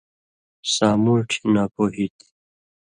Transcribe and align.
سامُوٹھیۡ 0.73 1.43
ناپُوہی 1.53 2.05
تھی 2.17 2.27